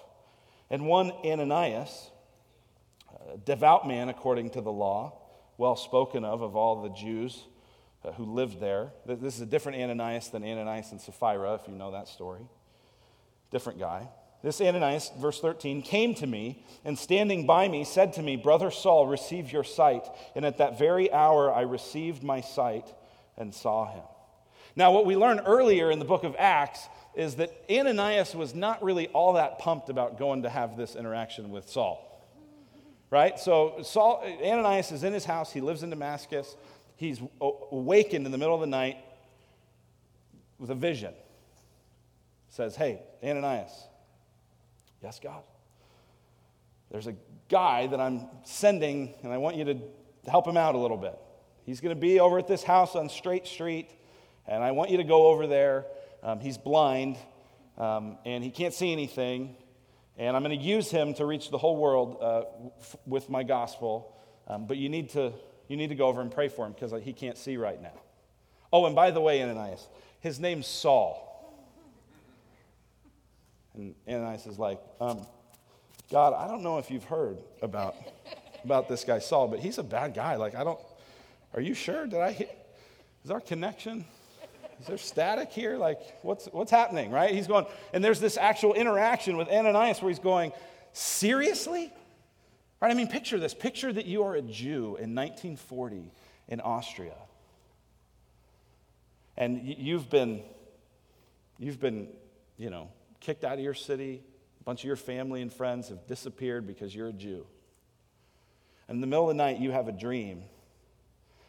[0.68, 2.10] And one Ananias,
[3.32, 5.20] a devout man according to the law,
[5.56, 7.44] well spoken of of all the Jews
[8.04, 8.90] uh, who lived there.
[9.06, 12.42] This is a different Ananias than Ananias and Sapphira, if you know that story.
[13.50, 14.08] Different guy.
[14.42, 18.70] This Ananias, verse 13, came to me and standing by me said to me, Brother
[18.70, 20.06] Saul, receive your sight.
[20.34, 22.86] And at that very hour I received my sight
[23.36, 24.04] and saw him.
[24.76, 28.82] Now, what we learned earlier in the book of Acts is that Ananias was not
[28.84, 32.02] really all that pumped about going to have this interaction with Saul.
[33.10, 33.38] Right?
[33.38, 35.50] So Saul, Ananias is in his house.
[35.50, 36.56] He lives in Damascus.
[36.96, 38.98] He's awakened in the middle of the night
[40.58, 41.14] with a vision.
[42.56, 43.72] Says, Hey, Ananias.
[45.02, 45.42] Yes, God.
[46.90, 47.14] There's a
[47.48, 49.78] guy that I'm sending, and I want you to
[50.28, 51.18] help him out a little bit.
[51.64, 53.90] He's going to be over at this house on Straight Street,
[54.46, 55.84] and I want you to go over there
[56.22, 57.18] um, he's blind
[57.78, 59.56] um, and he can't see anything.
[60.16, 62.42] And I'm going to use him to reach the whole world uh,
[62.80, 64.16] f- with my gospel.
[64.48, 65.32] Um, but you need, to,
[65.68, 67.92] you need to go over and pray for him because he can't see right now.
[68.72, 69.86] Oh, and by the way, Ananias,
[70.20, 71.26] his name's Saul.
[73.76, 75.26] And Ananias is like, um,
[76.10, 77.94] God, I don't know if you've heard about,
[78.64, 80.36] about this guy Saul, but he's a bad guy.
[80.36, 80.80] Like, I don't,
[81.54, 82.06] are you sure?
[82.06, 82.56] Did I hit,
[83.24, 84.04] is our connection?
[84.80, 85.76] Is there static here?
[85.76, 87.34] Like, what's, what's happening, right?
[87.34, 90.52] He's going, and there's this actual interaction with Ananias where he's going,
[90.98, 91.92] Seriously?
[92.80, 92.90] Right?
[92.90, 93.52] I mean, picture this.
[93.52, 96.10] Picture that you are a Jew in 1940
[96.48, 97.12] in Austria.
[99.36, 100.40] And you've been,
[101.58, 102.08] you've been,
[102.56, 102.88] you know,
[103.20, 104.22] kicked out of your city.
[104.60, 107.46] A bunch of your family and friends have disappeared because you're a Jew.
[108.88, 110.42] And in the middle of the night, you have a dream.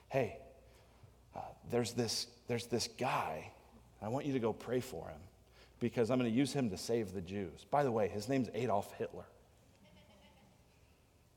[0.09, 0.37] Hey,
[1.35, 3.51] uh, there's this there's this guy.
[4.01, 5.19] I want you to go pray for him
[5.79, 7.65] because I'm going to use him to save the Jews.
[7.69, 9.25] By the way, his name's Adolf Hitler.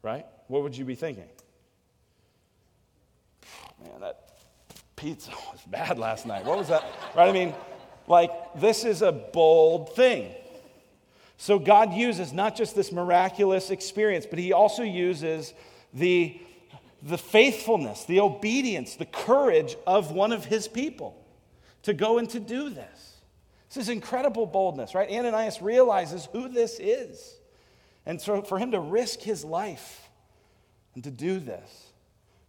[0.02, 0.24] Right?
[0.48, 1.28] What would you be thinking?
[3.82, 4.30] Man, that
[4.96, 6.44] pizza was bad last night.
[6.44, 6.84] What was that?
[7.14, 7.28] Right?
[7.28, 7.54] I mean,
[8.10, 10.34] like, this is a bold thing.
[11.38, 15.54] So, God uses not just this miraculous experience, but He also uses
[15.94, 16.38] the
[17.02, 21.16] the faithfulness, the obedience, the courage of one of his people
[21.82, 23.16] to go and to do this.
[23.68, 25.08] This is incredible boldness, right?
[25.08, 27.38] Ananias realizes who this is.
[28.04, 30.08] And so for him to risk his life
[30.94, 31.89] and to do this,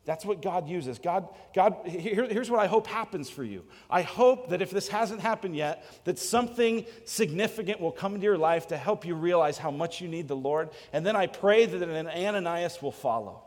[0.04, 0.98] that's what God uses.
[0.98, 3.64] God, God here, here's what I hope happens for you.
[3.90, 8.38] I hope that if this hasn't happened yet, that something significant will come into your
[8.38, 10.70] life to help you realize how much you need the Lord.
[10.92, 13.44] And then I pray that an Ananias will follow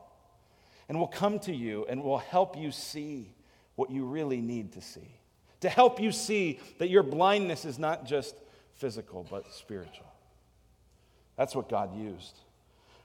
[0.89, 3.35] and will come to you and will help you see
[3.75, 5.19] what you really need to see.
[5.63, 8.37] To help you see that your blindness is not just
[8.75, 10.07] physical, but spiritual.
[11.37, 12.39] That's what God used.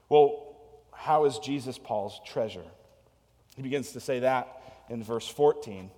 [0.08, 0.56] Well,
[0.92, 2.62] how is Jesus Paul's treasure?
[3.56, 4.48] He begins to say that
[4.88, 5.90] in verse 14.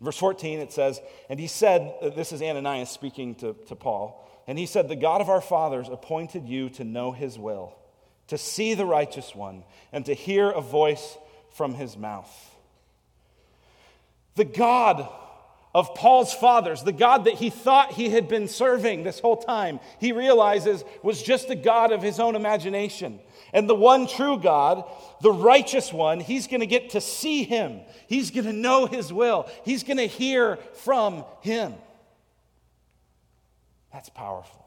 [0.00, 3.74] In verse 14, it says, And he said, uh, This is Ananias speaking to, to
[3.74, 7.76] Paul, and he said, The God of our fathers appointed you to know his will
[8.28, 11.16] to see the righteous one, and to hear a voice
[11.50, 12.56] from his mouth.
[14.34, 15.08] The God
[15.76, 19.78] of Paul's fathers, the God that he thought he had been serving this whole time,
[20.00, 23.20] he realizes was just a God of his own imagination.
[23.52, 27.82] And the one true God, the righteous one, he's going to get to see him.
[28.06, 29.50] He's going to know his will.
[29.66, 31.74] He's going to hear from him.
[33.92, 34.64] That's powerful.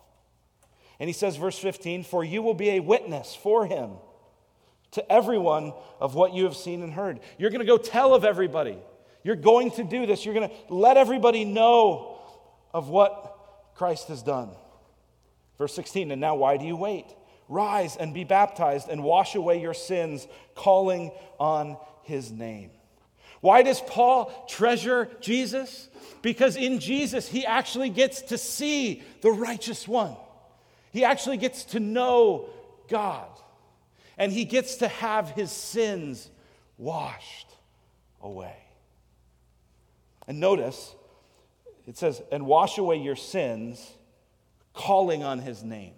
[1.00, 3.93] And he says, verse 15, For you will be a witness for him
[4.91, 7.19] to everyone of what you have seen and heard.
[7.39, 8.78] You're going to go tell of everybody.
[9.23, 10.25] You're going to do this.
[10.25, 12.19] You're going to let everybody know
[12.73, 14.49] of what Christ has done.
[15.58, 17.05] Verse 16, and now why do you wait?
[17.49, 22.71] Rise and be baptized and wash away your sins, calling on his name.
[23.41, 25.89] Why does Paul treasure Jesus?
[26.21, 30.15] Because in Jesus, he actually gets to see the righteous one.
[30.91, 32.49] He actually gets to know
[32.88, 33.29] God,
[34.17, 36.29] and he gets to have his sins
[36.77, 37.47] washed
[38.21, 38.55] away.
[40.30, 40.96] And notice,
[41.88, 43.86] it says, and wash away your sins,
[44.74, 45.94] calling on his name.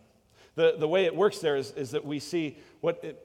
[0.55, 3.21] The, the way it works there is, is that we see what it,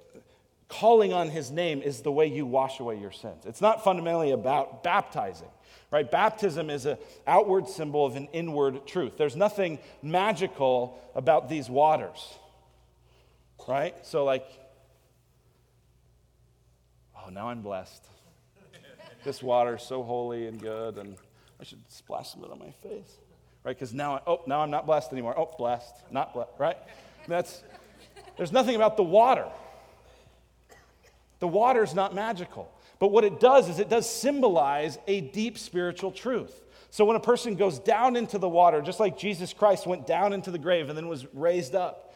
[0.69, 3.47] calling on his name is the way you wash away your sins.
[3.47, 5.49] It's not fundamentally about baptizing.
[5.93, 6.11] Right?
[6.11, 9.17] Baptism is an outward symbol of an inward truth.
[9.17, 12.35] There's nothing magical about these waters.
[13.69, 13.95] Right?
[14.05, 14.45] So, like,
[17.17, 18.05] oh, now I'm blessed.
[19.27, 21.17] This water is so holy and good, and
[21.61, 23.19] I should splash some of it on my face.
[23.65, 23.77] Right?
[23.77, 25.35] Because now, I, oh, now I'm not blessed anymore.
[25.37, 26.53] Oh, blessed, not blessed.
[26.59, 26.79] Right?
[27.29, 27.63] That's,
[28.39, 29.47] there's nothing about the water.
[31.41, 32.73] The water's not magical.
[32.99, 36.63] But what it does is it does symbolize a deep spiritual truth.
[36.91, 40.33] So when a person goes down into the water, just like Jesus Christ went down
[40.33, 42.15] into the grave and then was raised up,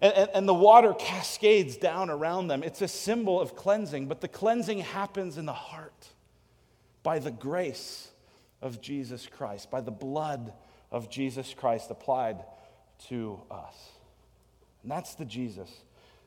[0.00, 4.06] and, and, and, the water cascades down around them, it's a symbol of cleansing.
[4.06, 6.11] But the cleansing happens in the heart
[7.02, 8.08] by the grace
[8.60, 10.52] of Jesus Christ, by the blood
[10.90, 12.44] of Jesus Christ applied
[13.08, 13.74] to us.
[14.82, 15.70] And that's the Jesus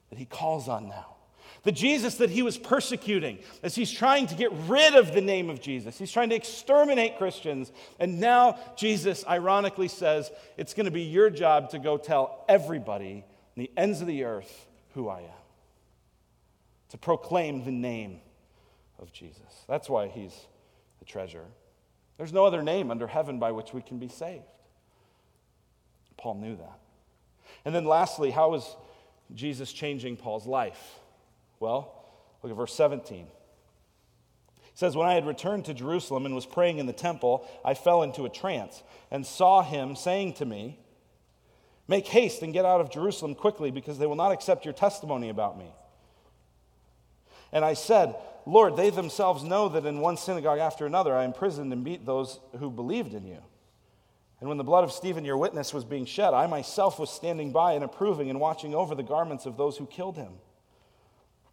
[0.09, 1.15] that he calls on now.
[1.63, 5.49] The Jesus that he was persecuting as he's trying to get rid of the name
[5.49, 5.97] of Jesus.
[5.97, 7.71] He's trying to exterminate Christians.
[7.99, 13.23] And now Jesus ironically says, It's going to be your job to go tell everybody
[13.55, 15.43] in the ends of the earth who I am,
[16.89, 18.19] to proclaim the name
[18.99, 19.65] of Jesus.
[19.67, 20.35] That's why he's
[20.99, 21.45] the treasure.
[22.17, 24.43] There's no other name under heaven by which we can be saved.
[26.17, 26.79] Paul knew that.
[27.65, 28.75] And then lastly, how is
[29.33, 30.99] Jesus changing Paul's life?
[31.59, 32.05] Well,
[32.41, 33.21] look at verse 17.
[33.21, 33.29] It
[34.75, 38.03] says, When I had returned to Jerusalem and was praying in the temple, I fell
[38.03, 40.79] into a trance and saw him saying to me,
[41.87, 45.29] Make haste and get out of Jerusalem quickly, because they will not accept your testimony
[45.29, 45.71] about me.
[47.51, 51.73] And I said, Lord, they themselves know that in one synagogue after another I imprisoned
[51.73, 53.41] and beat those who believed in you.
[54.39, 57.51] And when the blood of Stephen, your witness, was being shed, I myself was standing
[57.51, 60.33] by and approving and watching over the garments of those who killed him.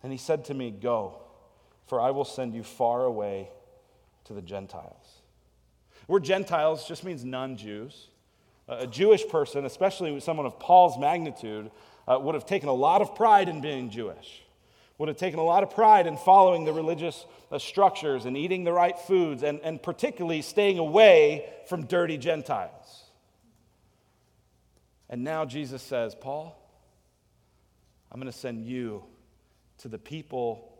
[0.02, 1.22] And he said to me, Go,
[1.86, 3.48] for I will send you far away
[4.24, 5.22] to the Gentiles.
[6.08, 8.08] We're Gentiles just means non Jews.
[8.68, 11.70] A Jewish person, especially someone of Paul's magnitude,
[12.06, 14.41] uh, would have taken a lot of pride in being Jewish,
[15.02, 18.62] would have taken a lot of pride in following the religious uh, structures and eating
[18.62, 23.02] the right foods, and, and particularly staying away from dirty Gentiles.
[25.10, 26.56] And now Jesus says, Paul,
[28.12, 29.02] I'm going to send you
[29.78, 30.72] to the people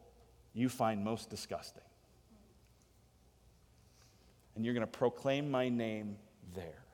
[0.55, 1.83] you find most disgusting.
[4.55, 6.15] And you're going to proclaim my name
[6.55, 6.85] there.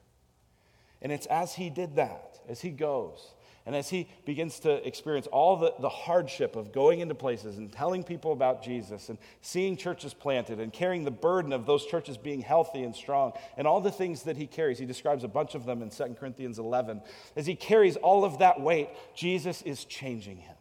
[1.02, 3.34] And it's as he did that, as he goes,
[3.68, 7.70] and as he begins to experience all the, the hardship of going into places and
[7.70, 12.16] telling people about Jesus and seeing churches planted and carrying the burden of those churches
[12.16, 15.54] being healthy and strong and all the things that he carries, he describes a bunch
[15.54, 17.02] of them in 2 Corinthians 11.
[17.36, 20.56] As he carries all of that weight, Jesus is changing him.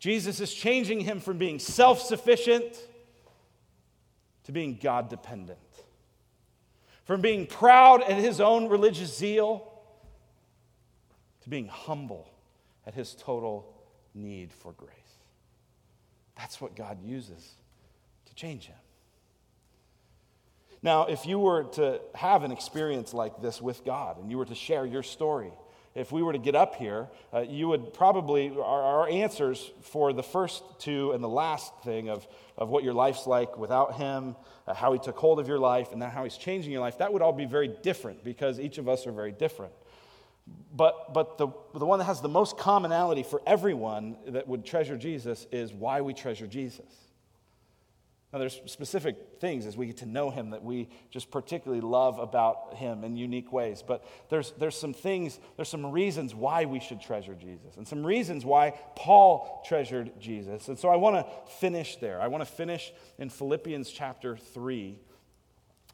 [0.00, 2.76] Jesus is changing him from being self sufficient
[4.46, 5.60] to being God dependent
[7.04, 9.75] from being proud at his own religious zeal
[11.46, 12.28] to being humble
[12.86, 13.72] at his total
[14.14, 14.90] need for grace.
[16.36, 17.54] That's what God uses
[18.26, 18.76] to change him.
[20.82, 24.44] Now, if you were to have an experience like this with God and you were
[24.44, 25.52] to share your story,
[25.94, 30.12] if we were to get up here, uh, you would probably, our, our, answers for
[30.12, 32.28] the first two and the last thing of,
[32.58, 35.92] of what your life's like without Him, uh, how He took hold of your life,
[35.92, 38.76] and then how He's changing your life, that would all be very different because each
[38.76, 39.72] of us are very different.
[40.74, 44.96] But, but the, the one that has the most commonality for everyone that would treasure
[44.96, 46.84] Jesus is why we treasure Jesus.
[48.32, 52.18] Now, there's specific things as we get to know him that we just particularly love
[52.18, 53.82] about him in unique ways.
[53.86, 58.04] But there's, there's some things, there's some reasons why we should treasure Jesus, and some
[58.04, 60.68] reasons why Paul treasured Jesus.
[60.68, 62.20] And so I want to finish there.
[62.20, 64.98] I want to finish in Philippians chapter 3.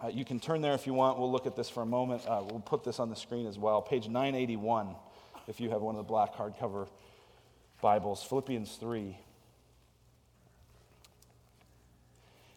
[0.02, 1.16] Uh, you can turn there if you want.
[1.16, 2.26] We'll look at this for a moment.
[2.26, 3.80] Uh, we'll put this on the screen as well.
[3.80, 4.96] Page 981,
[5.46, 6.88] if you have one of the black hardcover
[7.80, 8.20] Bibles.
[8.24, 9.16] Philippians 3.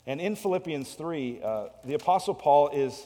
[0.08, 3.06] And in Philippians 3, uh, the Apostle Paul is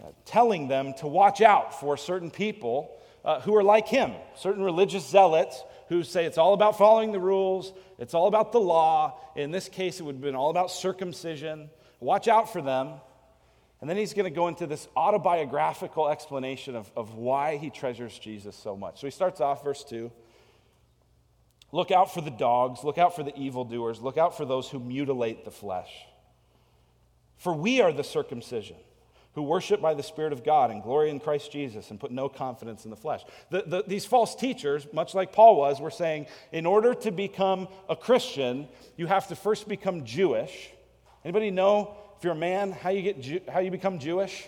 [0.00, 4.62] uh, telling them to watch out for certain people uh, who are like him, certain
[4.62, 9.18] religious zealots who say it's all about following the rules, it's all about the law.
[9.34, 11.68] In this case, it would have been all about circumcision.
[11.98, 12.94] Watch out for them.
[13.82, 18.16] And then he's going to go into this autobiographical explanation of, of why he treasures
[18.16, 19.00] Jesus so much.
[19.00, 20.12] So he starts off, verse 2.
[21.72, 24.78] Look out for the dogs, look out for the evildoers, look out for those who
[24.78, 25.90] mutilate the flesh.
[27.38, 28.76] For we are the circumcision
[29.34, 32.28] who worship by the Spirit of God and glory in Christ Jesus and put no
[32.28, 33.22] confidence in the flesh.
[33.50, 37.66] The, the, these false teachers, much like Paul was, were saying in order to become
[37.88, 40.70] a Christian, you have to first become Jewish.
[41.24, 44.46] Anybody know if you're a man how you get Jew, how you become Jewish?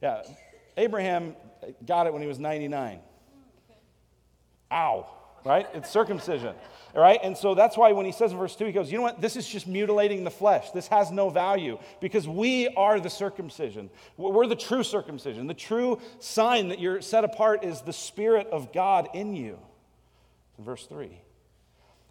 [0.00, 0.22] Yeah,
[0.78, 1.36] Abraham
[1.84, 3.00] got it when he was 99.
[4.72, 5.06] Ow,
[5.44, 5.66] right?
[5.74, 6.54] It's circumcision.
[6.94, 7.20] All right?
[7.22, 9.20] And so that's why when he says in verse 2, he goes, You know what?
[9.20, 10.70] This is just mutilating the flesh.
[10.70, 13.90] This has no value because we are the circumcision.
[14.16, 15.48] We're the true circumcision.
[15.48, 19.58] The true sign that you're set apart is the Spirit of God in you.
[20.56, 21.10] In verse 3.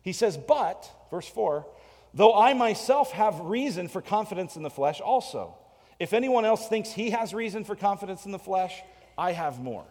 [0.03, 1.65] He says, But, verse 4,
[2.13, 5.55] though I myself have reason for confidence in the flesh also.
[5.99, 8.81] If anyone else thinks he has reason for confidence in the flesh,
[9.17, 9.85] I have more.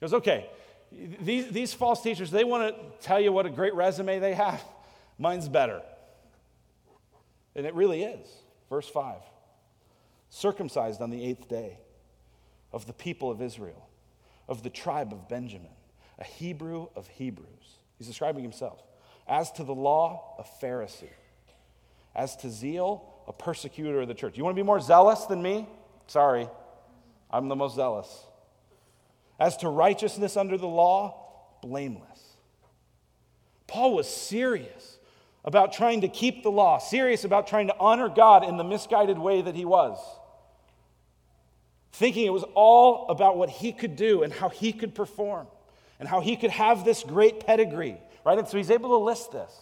[0.00, 0.48] He goes, Okay,
[1.20, 4.62] these, these false teachers, they want to tell you what a great resume they have.
[5.18, 5.82] Mine's better.
[7.54, 8.26] And it really is.
[8.68, 9.16] Verse 5
[10.32, 11.76] circumcised on the eighth day
[12.72, 13.86] of the people of Israel,
[14.48, 15.70] of the tribe of Benjamin,
[16.18, 17.76] a Hebrew of Hebrews.
[17.98, 18.82] He's describing himself.
[19.26, 21.08] As to the law, a Pharisee.
[22.14, 24.36] As to zeal, a persecutor of the church.
[24.36, 25.68] You want to be more zealous than me?
[26.06, 26.48] Sorry,
[27.30, 28.08] I'm the most zealous.
[29.38, 31.14] As to righteousness under the law,
[31.62, 32.36] blameless.
[33.66, 34.98] Paul was serious
[35.44, 39.18] about trying to keep the law, serious about trying to honor God in the misguided
[39.18, 39.98] way that he was.
[41.92, 45.46] Thinking it was all about what he could do and how he could perform
[46.02, 47.96] and how he could have this great pedigree,
[48.26, 48.36] right?
[48.36, 49.56] And so he's able to list this.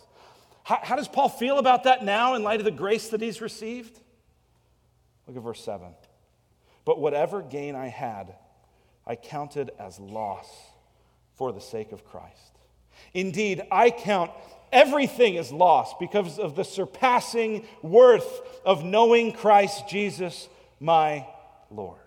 [0.62, 3.42] How, how does Paul feel about that now in light of the grace that he's
[3.42, 4.00] received?
[5.26, 5.88] Look at verse 7.
[6.86, 8.36] But whatever gain I had,
[9.06, 10.48] I counted as loss
[11.34, 12.58] for the sake of Christ.
[13.12, 14.30] Indeed, I count
[14.72, 20.48] everything as loss because of the surpassing worth of knowing Christ Jesus,
[20.80, 21.26] my
[21.70, 21.99] Lord.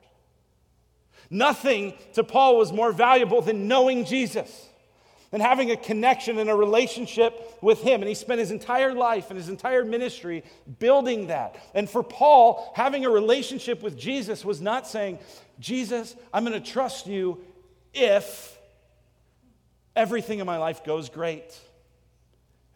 [1.33, 4.69] Nothing to Paul was more valuable than knowing Jesus
[5.31, 8.01] and having a connection and a relationship with Him.
[8.01, 10.43] And he spent his entire life and his entire ministry
[10.77, 11.55] building that.
[11.73, 15.17] And for Paul, having a relationship with Jesus was not saying,
[15.59, 17.39] Jesus, I'm going to trust you
[17.95, 18.55] if
[19.95, 21.59] everything in my life goes great.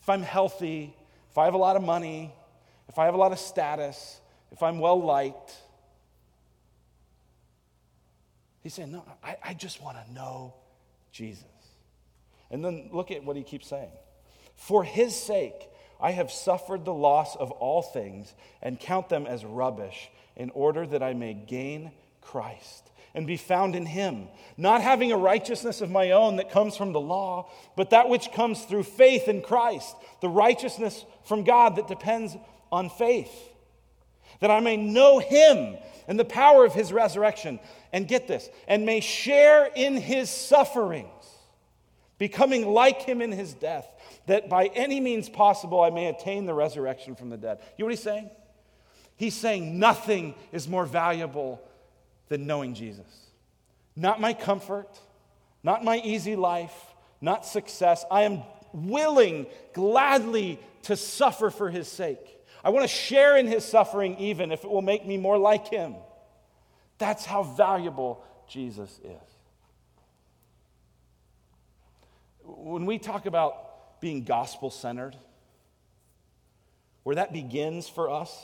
[0.02, 0.96] If I'm healthy,
[1.30, 2.34] if I have a lot of money,
[2.90, 4.20] if I have a lot of status,
[4.52, 5.54] if I'm well liked.
[8.62, 10.54] He's saying, No, I, I just want to know
[11.12, 11.46] Jesus.
[12.50, 13.92] And then look at what he keeps saying.
[14.56, 19.44] For his sake, I have suffered the loss of all things and count them as
[19.44, 21.92] rubbish in order that I may gain
[22.22, 24.28] Christ and be found in him,
[24.58, 28.32] not having a righteousness of my own that comes from the law, but that which
[28.32, 32.38] comes through faith in Christ, the righteousness from God that depends
[32.72, 33.32] on faith,
[34.40, 37.60] that I may know him and the power of his resurrection,
[37.92, 41.08] and get this, and may share in his sufferings
[42.18, 43.88] becoming like him in his death,
[44.26, 47.60] that by any means possible I may attain the resurrection from the dead.
[47.78, 48.30] You know what he's saying?
[49.18, 51.62] He's saying nothing is more valuable
[52.30, 53.06] than knowing Jesus.
[53.96, 55.00] Not my comfort,
[55.64, 56.74] not my easy life,
[57.20, 58.06] not success.
[58.12, 62.37] I am willing gladly to suffer for his sake.
[62.68, 65.70] I want to share in his suffering, even if it will make me more like
[65.70, 65.96] him.
[66.98, 69.38] That's how valuable Jesus is.
[72.44, 75.16] when we talk about being gospel centered,
[77.04, 78.38] where that begins for us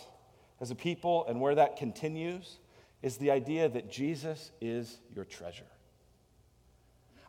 [0.62, 2.60] as a people and where that continues
[3.02, 5.68] is the idea that Jesus is your treasure.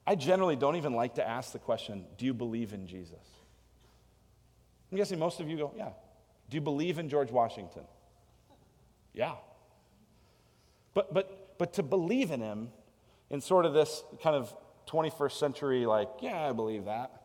[0.06, 3.18] I generally don't even like to ask the question, Do you believe in Jesus?
[4.92, 5.90] I'm guessing most of you go, Yeah.
[6.50, 7.84] Do you believe in George Washington?
[9.12, 9.34] Yeah.
[10.92, 12.68] But, but, but to believe in him
[13.30, 14.54] in sort of this kind of
[14.88, 17.22] 21st century, like, yeah, I believe that.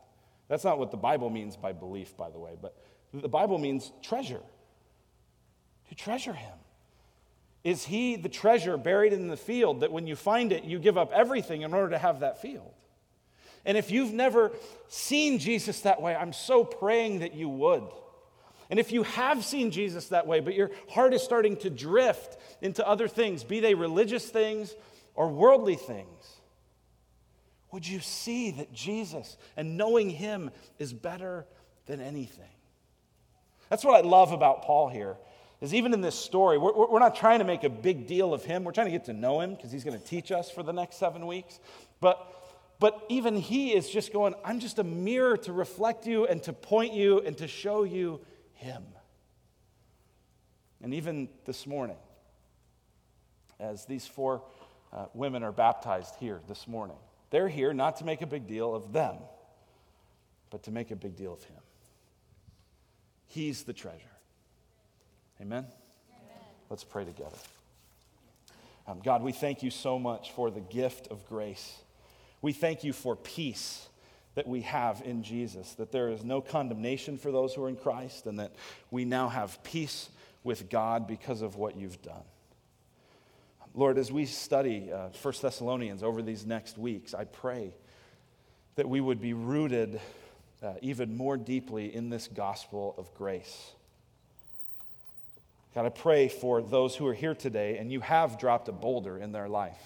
[0.47, 2.75] That's not what the Bible means by belief, by the way, but
[3.13, 4.41] the Bible means treasure.
[5.89, 6.57] To treasure him.
[7.63, 10.97] Is he the treasure buried in the field that when you find it, you give
[10.97, 12.71] up everything in order to have that field?
[13.65, 14.51] And if you've never
[14.87, 17.83] seen Jesus that way, I'm so praying that you would.
[18.69, 22.37] And if you have seen Jesus that way, but your heart is starting to drift
[22.61, 24.75] into other things, be they religious things
[25.15, 26.39] or worldly things,
[27.71, 31.45] would you see that Jesus and knowing him is better
[31.85, 32.45] than anything?
[33.69, 35.17] That's what I love about Paul here.
[35.61, 38.45] Is even in this story, we're, we're not trying to make a big deal of
[38.45, 38.63] him.
[38.63, 40.71] We're trying to get to know him because he's going to teach us for the
[40.71, 41.59] next seven weeks.
[41.99, 42.25] But,
[42.79, 46.53] but even he is just going, I'm just a mirror to reflect you and to
[46.53, 48.21] point you and to show you
[48.59, 48.83] him.
[50.81, 51.97] And even this morning,
[53.59, 54.41] as these four
[54.93, 56.97] uh, women are baptized here this morning,
[57.29, 59.15] they're here not to make a big deal of them,
[60.49, 61.61] but to make a big deal of Him.
[63.27, 63.97] He's the treasure.
[65.39, 65.65] Amen?
[65.65, 66.37] Amen.
[66.69, 67.37] Let's pray together.
[68.87, 71.77] Um, God, we thank you so much for the gift of grace.
[72.41, 73.88] We thank you for peace
[74.39, 77.75] that we have in Jesus, that there is no condemnation for those who are in
[77.75, 78.53] Christ, and that
[78.89, 80.07] we now have peace
[80.45, 82.23] with God because of what you've done.
[83.73, 87.73] Lord, as we study uh, 1 Thessalonians over these next weeks, I pray
[88.75, 89.99] that we would be rooted
[90.63, 93.73] uh, even more deeply in this gospel of grace.
[95.75, 99.17] God, I pray for those who are here today and you have dropped a boulder
[99.17, 99.83] in their life.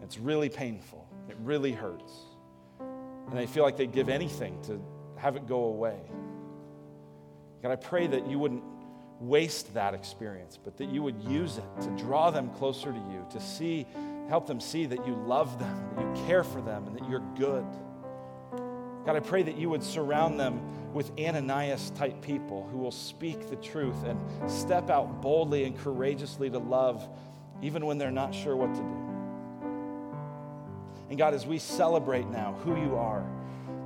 [0.00, 2.12] It's really painful, it really hurts.
[3.28, 4.80] And they feel like they'd give anything to
[5.16, 5.98] have it go away.
[7.62, 8.62] God, I pray that you wouldn't
[9.20, 13.26] waste that experience, but that you would use it to draw them closer to you,
[13.30, 13.86] to see,
[14.28, 17.24] help them see that you love them, that you care for them, and that you're
[17.36, 17.64] good.
[19.06, 23.50] God, I pray that you would surround them with Ananias type people who will speak
[23.50, 24.18] the truth and
[24.50, 27.06] step out boldly and courageously to love,
[27.62, 29.03] even when they're not sure what to do.
[31.08, 33.24] And God, as we celebrate now who you are,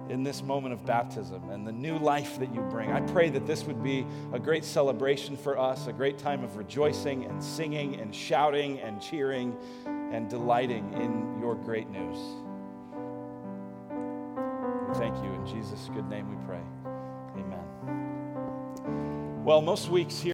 [0.08, 2.90] in this moment of baptism and the new life that you bring.
[2.92, 6.56] I pray that this would be a great celebration for us, a great time of
[6.56, 9.56] rejoicing and singing and shouting and cheering
[9.86, 12.18] and delighting in your great news.
[14.96, 15.30] Thank you.
[15.34, 16.62] In Jesus' good name we pray.
[17.36, 17.62] Amen.
[19.44, 20.32] Well, most weeks here,